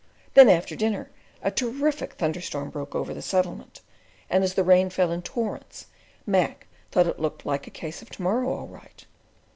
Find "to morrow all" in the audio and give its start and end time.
8.09-8.65